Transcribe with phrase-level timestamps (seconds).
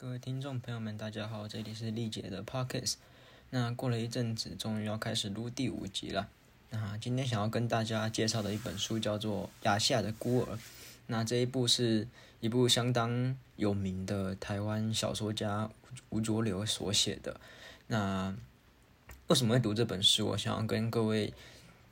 [0.00, 2.94] 各位听众朋友们，大家好，这里是丽姐的 Pockets。
[3.50, 6.26] 那过了一阵子，终于要开始录第五集了。
[6.70, 10.56] 那今天想要跟大家介绍的一本书叫做《亚夏的孤儿》。
[11.08, 12.08] 那这一部是
[12.40, 15.70] 一部相当有名的台湾小说家
[16.08, 17.38] 吴浊流所写的。
[17.88, 18.34] 那
[19.26, 20.28] 为什么会读这本书？
[20.28, 21.34] 我想要跟各位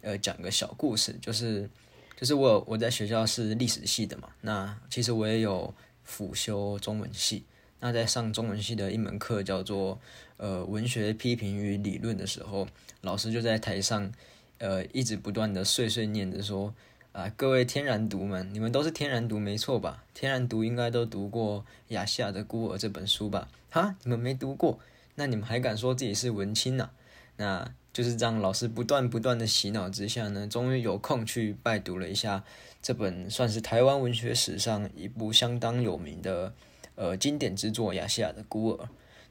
[0.00, 1.68] 呃讲个小故事，就是
[2.16, 7.44] 就是我我在学校是历史系的嘛，那其实我也有辅修中文系。
[7.80, 10.00] 那在上中文系的一门课叫做
[10.36, 12.66] 呃文学批评与理论的时候，
[13.02, 14.12] 老师就在台上
[14.58, 16.74] 呃一直不断的碎碎念着说
[17.12, 20.02] 啊各位天然读们，你们都是天然读没错吧？
[20.12, 23.48] 天然读应该都读过亚夏的孤儿这本书吧？
[23.70, 24.80] 哈，你们没读过，
[25.14, 26.90] 那你们还敢说自己是文青呢？
[27.36, 32.42] 那就是这样，老师不断不断的洗脑之下呢，终于有空去拜读了一下
[32.82, 36.52] 这本算是台湾文学史上一部相当有名的。
[36.98, 38.84] 呃，经典之作《亚细亚的孤儿》，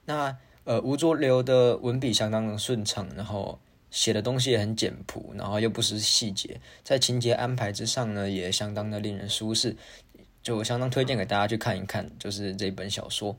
[0.05, 3.59] 那呃，吴浊流的文笔相当的顺畅，然后
[3.91, 9.75] 写的东西也很简朴，然后又不失细节，在情节安排之上呢，也相当的令人舒适，
[10.41, 13.35] 就相当推荐给大家去看一看，就是这本小说。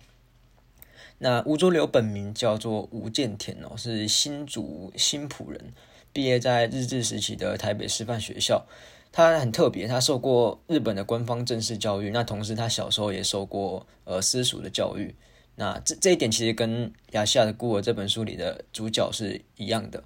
[1.16, 5.72] 那吴浊流本名叫做吴建田哦，是新竹新浦人，
[6.12, 8.66] 毕业在日治时期的台北师范学校。
[9.10, 15.14] 他很特别，他受过日本的官方正式教育，那同时他小时候也受过呃私塾的教育。
[15.56, 20.04] 那这这一点其实跟《亚夏的孤儿》这本书里的主角是一样的。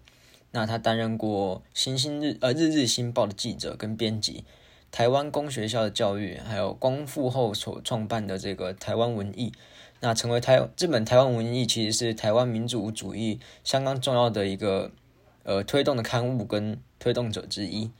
[0.53, 4.45] 那他担任过《新星日》呃《日日新报》的记者跟编辑，
[4.91, 9.53] 台湾公学校的教育，还有光复后所创办的这个台湾文艺，
[10.01, 14.91] 那成为台这本台湾文艺其实是台湾民主主义相当重要的一个
[15.43, 17.91] 呃推动的刊物跟推动者之一。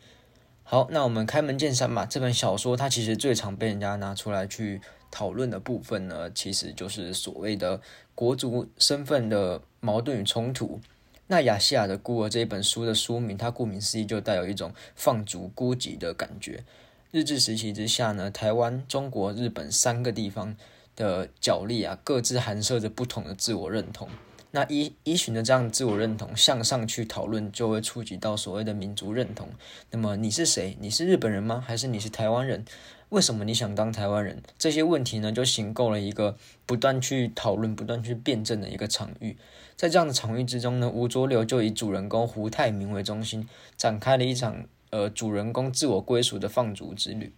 [0.73, 2.07] 好，那我们开门见山吧。
[2.07, 7.83] 这本小说它其实最常被人家拿出来去讨论的部分呢，其实就是所谓的
[8.15, 10.81] 国族身份的矛盾与冲突。
[11.27, 16.65] 那《亚细亚的孤儿》这一本书的书名，它顾名思义就带有一种放逐孤寂的感觉。
[17.11, 20.57] 日治时期之下呢，台湾、中国、日本三个地方
[20.97, 24.09] 的角力啊，各自含摄着不同的自我认同。
[24.53, 29.49] 那依依循的这样自我认同向上去讨论，就会触及到所谓的民族认同。
[29.91, 30.77] 那么你是谁？
[30.81, 31.63] 你是日本人吗？
[31.67, 32.65] 还是你是台湾人？
[33.09, 34.43] 为什么你想当台湾人？
[34.59, 39.37] 这些问题呢，就形构了一个不断去讨论、不断去辩证的一个场域。
[39.77, 47.33] 在这样的场域之中呢，吴浊流就以主人公胡泰明为中心，展开了一场呃主人公自我归属的放逐之旅。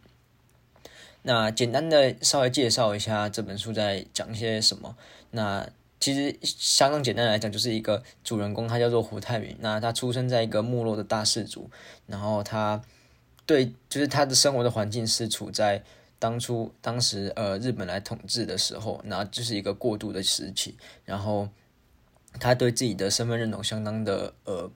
[1.22, 4.96] 那简单的稍微介绍一下这本书在讲些什么。
[5.30, 5.68] 那
[6.00, 9.56] 其实相当简单来讲，就是一个主人公，他叫做胡太明。
[9.60, 11.70] 那他出生在一个没落的大氏族，
[12.06, 12.82] 然后他
[13.46, 15.82] 对，就是他的生活的环境是处在
[16.18, 20.76] 当初当时呃日本来统治的时候，那就是一个过渡的时期。
[21.06, 21.48] 然后
[22.38, 24.70] 他对自己的身份认同相当的呃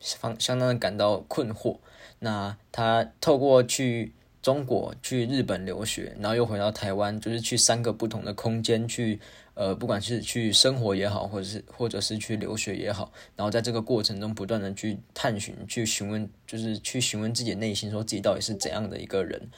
[0.00, 1.76] 方相当的感到困惑。
[2.20, 9.20] 那他透过去中国、去日本留学，然后又回到台湾，就是去三个不同的空间去。
[9.60, 19.50] 呃，不管是去生活也好，或者是或者是去留学也好，然后在这个过程中不断的去探寻、去询问，就是去询问自己内心，说自己到底是怎样的一个人。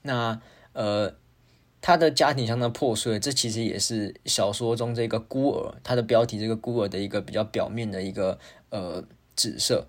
[0.00, 0.40] 那
[0.72, 1.14] 呃，
[1.82, 8.38] 他的家庭相当破碎，这其实也是小说中这个孤儿，他的标题这个孤儿的一个比较表面的一个
[8.70, 9.04] 呃
[9.36, 9.88] 紫色。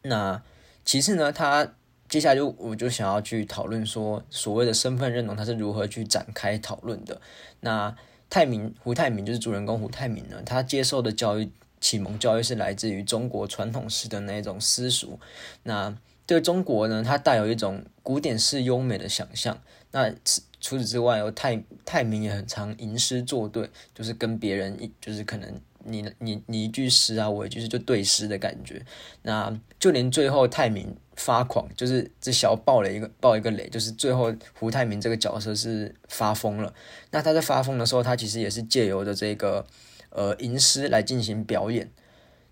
[0.00, 0.42] 那
[0.86, 1.74] 其次呢，他
[2.08, 7.20] 接下来就我就想要去讨论说，所谓的身份认同，他是如何去展开讨论的。
[7.60, 7.94] 那
[8.34, 11.48] 泰明胡泰明就是主人公胡泰明呢，他接受的教育
[11.80, 15.20] 启蒙教育是来自于中国传统式的那一种私塾。
[15.62, 15.96] 那
[16.26, 19.62] 对中国呢，他带有一种古典式优美的想象。
[19.92, 20.12] 那
[20.60, 25.60] 除此之外，泰泰明也很常吟诗作对，就是跟别人一就是可能。
[25.84, 28.84] 你你你一句诗啊，我一句诗就对诗的感觉。
[29.22, 36.74] 那就连最后泰明发狂，就是这小爆了一个爆一个雷，就是最后胡泰明这个角色是发疯了。
[37.10, 39.66] 那他在发疯的时候，他其实也是借由的这个
[40.10, 41.90] 呃吟诗来进行表演。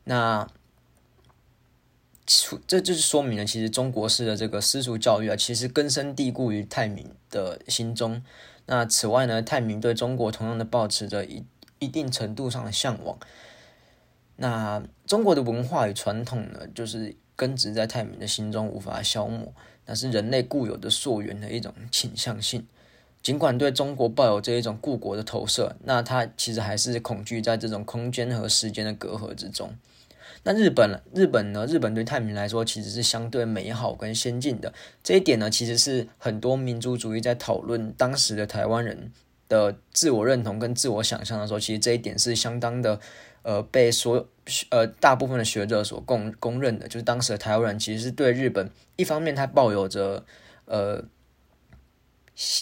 [0.05, 0.49] 那
[2.67, 8.23] 这就是说明了，其实中国式的这个私塾教育啊，其实根深蒂固于泰明的心中。
[8.67, 11.45] 那此外呢，泰明对中国同样的保持着一。
[11.83, 13.19] 一定程度上的向往。
[14.37, 19.53] 那中国的文化与传统呢，就是根植在泰民的心中，无法消磨。
[19.85, 22.67] 那是人类固有的溯源的一种倾向性。
[23.21, 29.73] 尽管对中国抱有这一种故国的投射，那他其实还是恐惧在这种空间和时间的隔阂之中。
[30.45, 31.67] 那日本，日本呢？
[31.67, 34.73] 日本对泰民来说，其实是相对美好跟先进的。
[35.05, 39.13] 这一点呢，其实是很多民族主义在讨论当时的台湾人。
[39.53, 42.99] 的自我认同跟自我想象的时候，其实这一点是相当的，
[43.43, 44.27] 呃，被所
[44.71, 50.25] 呃大部分的学者所共公认的，就是当时的台湾人其实是对日本一方面他抱有着
[50.65, 51.05] 呃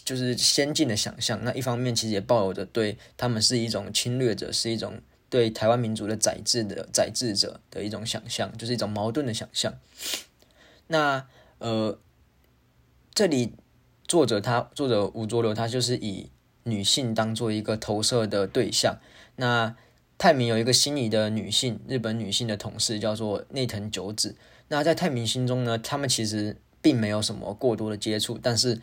[0.04, 9.72] 就是先进的想象，那一方面其实也抱有着对他们是一种侵略者，是一种对台湾民族的宰制的宰制者的一种想象，就是一种矛盾的想象。
[10.88, 11.24] 那
[11.58, 11.96] 呃，
[13.14, 13.54] 这里
[14.08, 16.30] 作者他作者吴浊流他就是以
[16.64, 18.98] 女性当做一个投射的对象。
[19.36, 19.74] 那
[20.18, 24.36] 泰明有一个心仪的女性，日本女性的同事叫做内藤久子。
[24.68, 28.80] 那在泰明心中呢，他们其实并没有什么过多的接触，但是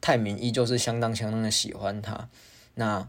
[0.00, 2.28] 泰明依旧是相当相当的喜欢她。
[2.74, 3.08] 那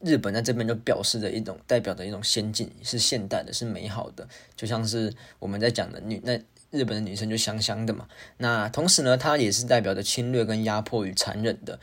[0.00, 6.40] 日本在这边就表示着一种代表着一种先进，是现代的，是美好的，就像是我们在讲的女那。
[6.72, 8.06] 日本的女生就香香的嘛，
[8.36, 11.80] 那同时呢，它也是代表着侵略跟压迫与残忍的，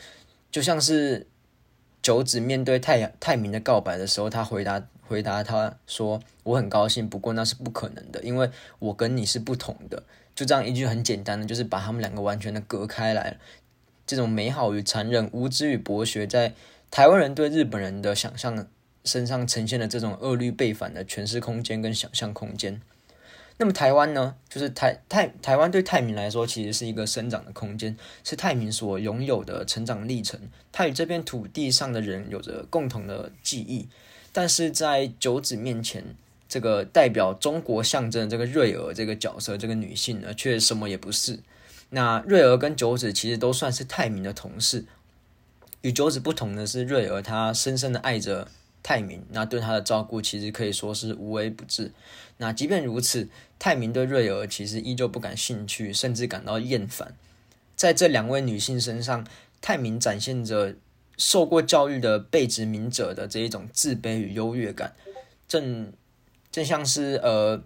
[0.52, 1.28] 就像是
[2.02, 8.50] 九子面对太阳太明的告白的时候，他回答回答他说：“我很高兴，不过那是不可能的，因为
[8.80, 10.04] 我跟你是不同的。”
[10.36, 13.38] 就这样一句很简单的，就是把他们两个完全的隔开来了。
[14.06, 16.54] 这种美好与残忍、无知与博学，在
[16.92, 18.68] 台湾人对日本人的想象
[19.04, 22.82] 身上呈现了这种恶律背反的诠释空间跟想象空间。
[23.60, 24.36] 那么台湾呢？
[24.48, 30.40] 就是台泰台湾对泰民来说，其实是一个生长的空间，是泰民所拥有的成长历程。
[30.72, 33.88] 他与这片土地上的人有着共同的记忆，
[34.32, 36.04] 但是在九子面前，
[36.48, 41.40] 这个代表中国象征的这个瑞儿这个角色，这个女性呢，却什么也不是。
[41.90, 44.86] 那瑞儿跟九子其实都算是泰民的同事，
[45.82, 48.50] 与九子不同的是，瑞儿她深深的爱着。
[48.84, 51.92] 泰民那对他的照顾其实可以说是无微不至。
[52.38, 53.28] 那即便如此，
[53.60, 57.16] 泰明对瑞儿其实依旧不感兴趣，甚至感到厌烦。
[57.76, 59.26] 在这两位女性身上，
[59.62, 60.76] 泰明展现着
[61.18, 64.96] 受过教育的被殖民者的这一种自卑与优越感，
[65.48, 65.92] 正
[66.52, 67.62] 正像是呃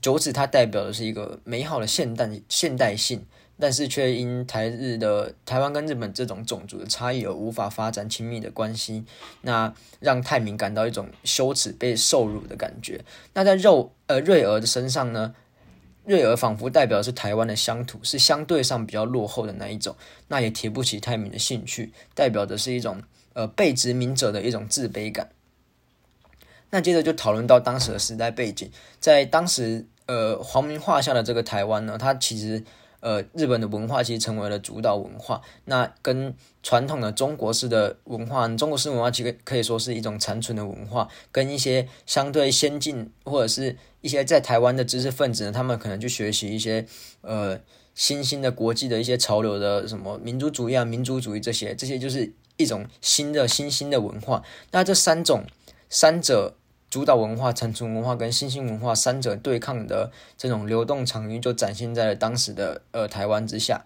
[0.00, 3.24] 九子，它代表的是一个美好的现代现代性。
[3.60, 9.04] 但是却因台日的台湾跟日本这种种族的差异而无法发展亲密的关系，
[9.42, 13.04] 那让泰明感到一种羞耻、被受辱的感觉。
[13.34, 15.34] 那在肉呃瑞儿的身上呢，
[16.04, 19.96] 瑞儿仿佛代表是台湾的乡土，是相对上比较落后的那一种，
[20.28, 23.02] 那也提不起泰明的兴趣，代表的是一种
[23.32, 25.30] 呃被殖民者的一种自卑感。
[26.70, 28.70] 那接着就讨论到当时的时代背景，
[29.00, 32.62] 在当时呃皇民画下的这个台湾呢，它其实。
[33.00, 46.84] 呃，日本的文化其实成为了主导文化，那跟传统的中国式的文化，中国式文化其实可以说是一种残存的文化，跟一些相对先进或者是一些在台湾的知识分子呢，他们可能去学习一些
[47.20, 47.60] 呃
[47.94, 54.42] 新兴的国际的一些潮流的什么民族主义啊、民族主义这些，这些就是一种新的新兴的文化。
[54.72, 55.44] 那这三种
[55.88, 56.56] 三者。
[56.90, 63.84] 主导文化、残存文化跟新兴文化三者对抗的这种流动场域，就展现在了当时的呃台湾之下。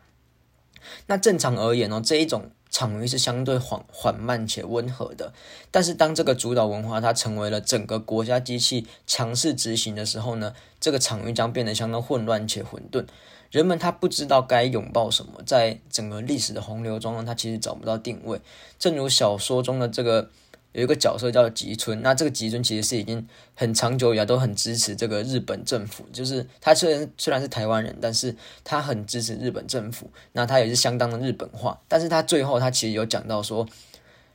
[1.06, 5.32] 那正常而言呢，这一种场域是相对缓缓慢且温和的。
[5.72, 13.06] 但是当这个主导文化它成为了整个国家机器强势执行的时候呢，这个场域将变得相当混乱且混沌。
[13.50, 18.40] 人们他不知道该拥抱什么，在整个历史的洪流中呢，他其实找不到定位。
[18.78, 20.30] 正如小说中的这个。
[20.72, 31.78] 有一个角色叫吉村，那这个吉村其实是已经很长久以来都很支持这个日本政府，就是他虽然虽然是台湾人，但是他很支持日本政府，那他也是相当的日本化。
[31.88, 33.68] 但是他最后他其实有讲到说，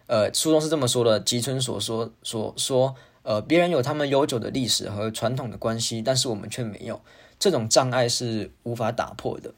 [0.06, 7.02] 呃，书中是这么说的：吉村所说所说，呃，别人有他们悠久的历史和传统的关系，但是我们却没有，
[7.40, 9.56] 这种障碍是无法打破的。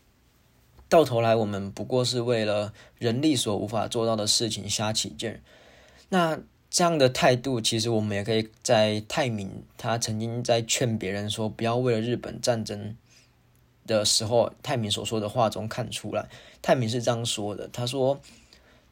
[0.88, 5.42] 到头来，我们不过是为了人力所无法做到的事情瞎起劲。
[6.08, 6.39] 那。
[6.70, 12.96] 这样的态度，其实我们也可以在泰明他曾经在劝别人说不要为了日本战争
[13.88, 16.30] 的时候，泰明所说的话中看出来。
[16.62, 18.22] 泰明是这样说的：“他说，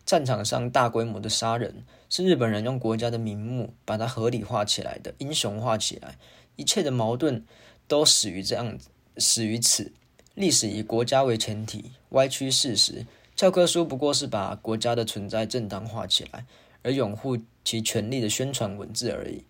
[0.06, 6.18] 战场上大规模的杀人是日本人用国家的名目把它合理化起来的，英雄化起来，
[6.56, 7.46] 一切的矛盾
[7.88, 9.92] 都始于这样子，始于此。
[10.34, 13.06] 历史以国家为前提，歪曲事实。
[13.36, 16.44] 教科书不过是把国家的存在正当化起来。”
[16.88, 19.44] 而拥护其权力的宣传文字而已，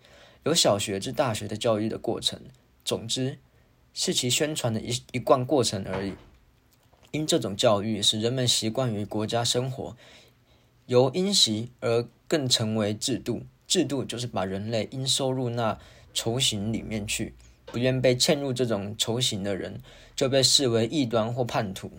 [0.44, 2.41] 由小学至大学的教育的过程，
[2.84, 3.38] 总之
[3.94, 6.13] 是其宣传的一一贯过程而已。
[7.12, 9.96] 因这种教育使人们习惯于国家生活，
[10.88, 13.44] 由因习而更成为制度。
[13.67, 15.77] 制度就是把人类应收入那
[16.15, 17.36] 仇刑里面去，
[17.67, 19.79] 不愿被嵌入这种仇刑的人，
[20.15, 21.91] 就被视为异端或叛徒。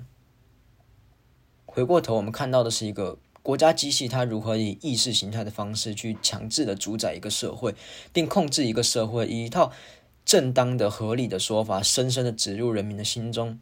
[1.64, 3.18] 回过头，我们看到的是一个。
[3.48, 7.74] 国家机器它如何以意识形态的方式去强制的主宰一个社会，
[8.12, 9.72] 并控制一个社会，以一套
[10.26, 13.58] 正当的、合理的说法，深深的植入人民的心中，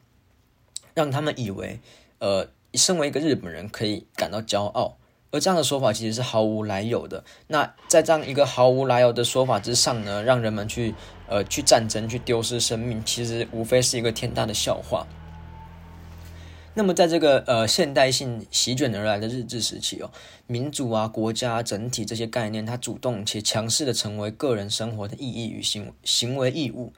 [0.93, 1.79] 让他们以为，
[2.19, 4.97] 呃，身为一个日本人可以感到骄傲。
[5.31, 7.23] 而这样的说法其实是毫无来由的。
[7.47, 10.97] 那在这样一个毫无来由的说法之上呢，让人们去
[11.29, 15.07] 呃去战争、去丢失生命，其实无非是一个天大的笑话。
[16.79, 20.11] 那么，在这个呃现代性席卷而来的日治时期哦，
[20.47, 26.93] 民主啊、国家整体这些概念，它主动且强势的成为个人生活的意义与行行为义务。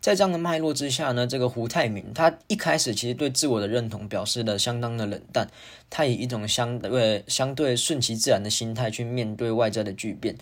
[0.00, 5.48] 在这样的脉络之下呢，这个胡泰明他一开始其实对自我的认同表示的相当的冷淡，
[5.88, 10.36] 他以一种相对相对顺其自然的心态去面对外在的巨变。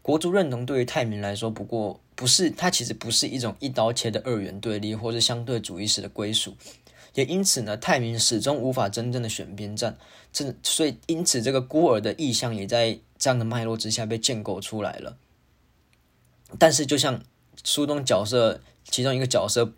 [0.00, 6.56] 国族认同对于泰明来说，不过不是他其实不是一种一刀切的二元对立或者相对主义式的归属，
[7.14, 9.96] 也因此呢，泰明始终无法真正的选边站。
[10.32, 15.16] 这所以因此这个孤儿的意向也在这样的脉络之下被建构出来了。
[16.58, 17.22] 但是就像
[17.64, 18.60] 书中角色。
[18.84, 19.72] 其中一个角色，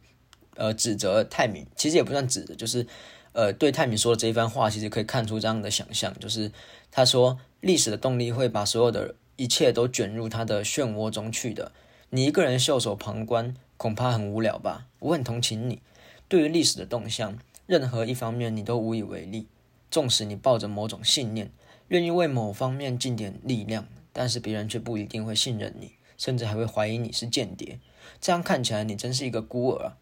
[0.57, 2.87] 呃，指责泰民，其实也不算指责，就是，
[3.33, 6.51] 呃，对泰敏说的这一番话，其实可以看出这样的想象，就是
[6.91, 11.71] 他说，历史的动力会把所有的一切都卷入他的漩涡中去的。
[12.09, 14.87] 你一个人袖手旁观，恐怕很无聊吧？
[15.01, 15.83] 我很同情你。
[16.29, 19.47] 对于历史的动向，任何一方面你都无以为力。
[19.91, 21.53] 纵使你抱着某种信念，
[21.89, 27.79] 愿意为某方面尽点力量，但是别人却不一定会信任你，甚至还会怀疑你是间谍。
[28.21, 29.93] 这样看起来，你真是一个孤儿。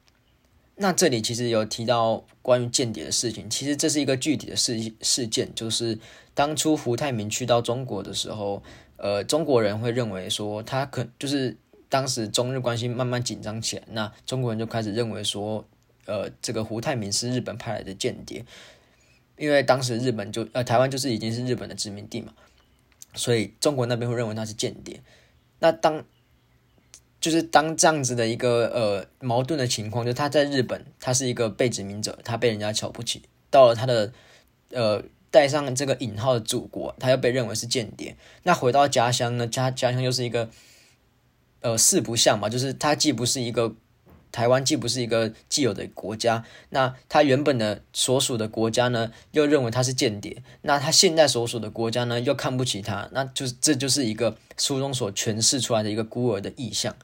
[0.76, 5.98] 那这里其实有提到关于间谍的事情，其实这是一个具体的事事件，就是
[6.32, 8.62] 当初胡泰明去到中国的时候，
[8.96, 11.54] 呃，中国人会认为说他可就是
[11.90, 15.62] 当时中日关系慢慢紧张起来，那中国人就开始认为说，
[16.06, 18.44] 呃，这个胡泰明是日本派来的间谍，
[19.36, 22.32] 因为当时日本就呃台湾就是已经是日本的殖民地嘛，
[23.14, 25.00] 所以中国那边会认为他是间谍。
[25.60, 26.04] 那当
[27.20, 34.12] 就是当这样子的一个呃矛盾的情况，就他在日本，他是一个被殖民者，他被人家瞧不起；到了他的
[34.70, 38.16] 呃带上这个引号的祖国，他又被认为是间谍。
[38.42, 40.50] 那回到家乡呢，家家乡又是一个
[41.60, 43.72] 呃四不像嘛，就是他既不是一个
[44.32, 56.96] 台湾，既不是一个既有的国家，那他原本的所属的国家呢，又认为他是间谍；那他现在所属的国家呢，又看不起他，那就是这就是一个书中所诠释出来的一个孤儿的意象。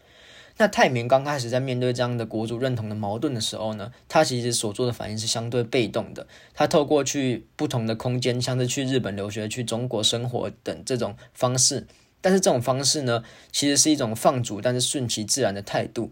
[0.61, 6.27] 那泰明刚开始在面对这样的国族认同的矛盾的时候呢，他其实所做的反应是相对被动的。
[6.53, 11.87] 他透过去不同的空间，像是去日本留学、去中国生活等这种方式，
[12.21, 16.11] 但是这种方式呢，其实是一种放逐但是顺其自然的态度。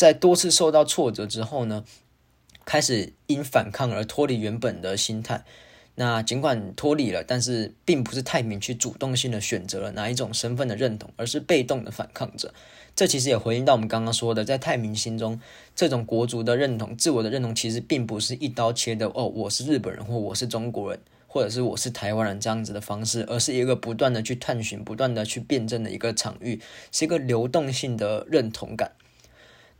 [0.00, 1.84] 在多次受到挫折之后呢，
[2.64, 5.44] 开始因反抗而脱离原本的心态。
[5.96, 12.54] 那尽管脱离了，但是并不是泰明去主动性的选择了哪一种身份的认同，而是被动的反抗者。
[12.96, 15.38] 这其实也回应到我们刚刚说的，在泰明心中，
[15.76, 26.58] 这种国族的认同、自我的认同，其实并不是一刀切的哦，我是日本人，或我是中国人，或者是我是台湾人这样子的方式，而是一个不断的去探寻、不断的去辩证的一个场域，
[26.90, 28.92] 是一个流动性的认同感。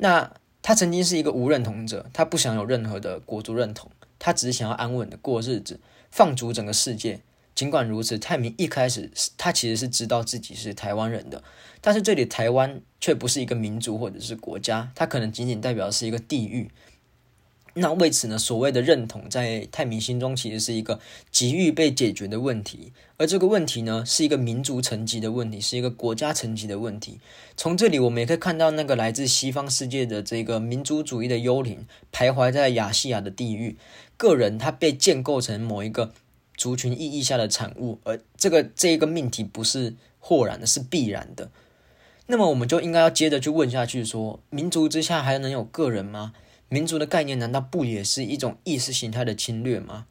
[0.03, 5.79] 那他曾经是一个无认同者，他不想有任何的国族认同，他只是想要安稳的过日子，
[6.11, 7.21] 放逐整个世界。
[7.55, 11.45] 尽管如此，泰明一开始他其实是知道自己是台湾人的，
[11.83, 16.71] 但是这里台湾却不是一个民族或者是国家，它可能仅仅代表是一个地域。
[17.75, 21.01] 那为此呢，所谓的认同在泰明心中其实是一个
[21.31, 27.19] 急于被解决的问题，而这个问题呢，是一个民族层级的问题，是一个国家层级的问题。
[27.57, 33.77] 从这里我们也可以看到，那个来自西方世界的这个民族主义的幽灵徘徊在亚细亚的地域，
[34.17, 36.13] 个人他被建构成某一个。
[36.57, 41.51] 族群意义下的产物，而这个这一个命题不是豁然的，是必然的。
[42.27, 46.35] 那么我们就应该要接着去问下去：说民族之下还能有个人吗？
[46.71, 50.07] 民族的概念难道不也是一种意识形态的侵略吗？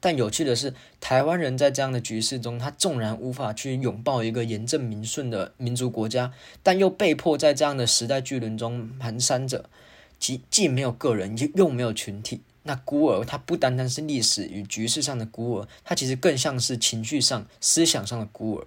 [0.00, 6.32] 但有趣的是，台湾人在这样的局势中，他纵然无法去拥抱一个严正民顺的民族国家，
[6.62, 9.70] 但又被迫在这样的时代巨轮中蹒跚着，
[10.18, 12.40] 既既没有个人，又又没有群体。
[12.64, 18.66] 那孤儿，他不单单是历史与局势上的孤儿，他其实更像是情绪上、思想上的孤儿。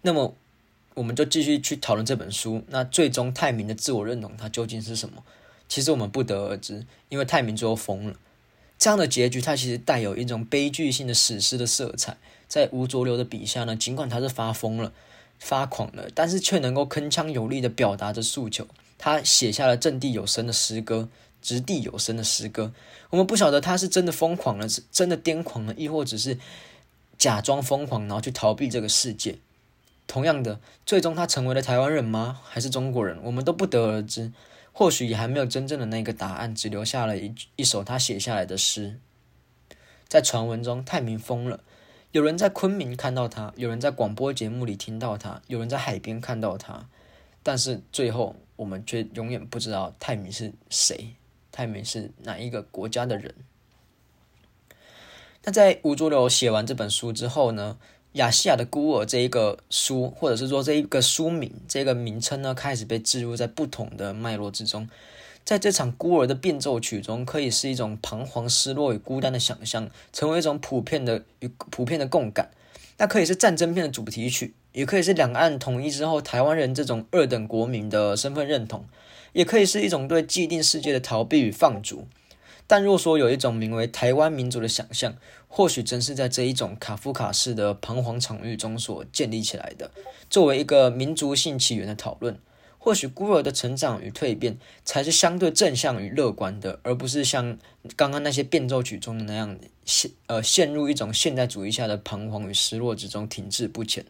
[0.00, 0.34] 那么，
[0.94, 2.62] 我们就继续去讨论这本书。
[2.68, 5.22] 那最终泰明的自我认同，他究竟是什么？
[5.74, 8.14] 其实我们不得而知，因为泰明最后疯了。
[8.78, 12.16] 这样的结局，它其实带有一种悲剧性的史诗的色彩。
[12.46, 14.92] 在吴浊流的笔下呢，尽管他是发疯了、
[15.40, 18.68] 发狂了，但是却能够铿锵有力的表达着诉求。
[18.98, 21.08] 他写下了掷地有声的诗歌。
[21.42, 22.72] 掷地有声的诗歌，
[23.10, 26.38] 我们不晓得他是真的疯狂了，是真的癫狂了，亦或只是
[27.18, 29.38] 假装疯狂，然后去逃避这个世界。
[30.06, 32.40] 同样的，最终他成为了台湾人吗？
[32.44, 33.18] 还是中国人？
[33.24, 34.30] 我们都不得而知。
[34.76, 38.98] 或许也还没有真正的那个答案，只留下了一一首他写下来的诗。
[40.08, 41.60] 在传闻中，泰明疯了。
[42.10, 46.88] 有人在昆明看到他，有人在广播节目里听到他，有人在海边看到他。
[47.44, 51.14] 但是最后，我们却永远不知道泰明是谁，
[51.52, 53.32] 泰明是哪一个国家的人。
[55.44, 57.78] 那在吴浊流写完这本书之后呢？
[58.14, 64.88] 亚细亚的孤儿这一个书，或者是说这一个书名，这个名称呢，开始被置入在不同的脉络之中。
[65.44, 72.50] 在这场孤儿的变奏曲中，可以是一种彷徨、失落与孤单的想象，成为一种普遍的与普遍的共感。
[72.98, 78.86] 那可以是战争片的主题曲，也可以是两岸统一之后台湾人这种二等国民的身份认同，
[79.32, 82.06] 也可以是一种对既定世界的逃避与放逐。
[82.66, 85.14] 但若说有一种名为台湾民族的想象，
[85.48, 89.90] 或许正是在这一种卡夫卡式的彷徨场域中所建立起来的。
[90.30, 92.38] 作为一个民族性起源的讨论，
[92.78, 97.58] 或许孤儿的成长与蜕变才是相对正向与乐观的，而不是像
[97.96, 104.04] 刚刚那些变奏曲中那样陷呃陷入一种现代主义下的彷徨与失落之中停滞不前。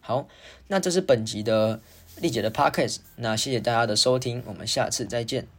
[0.00, 0.28] 好，
[0.68, 1.80] 那这是本集的
[2.20, 5.53] 丽姐的 podcast，那谢谢大家的收听，我们下次再见。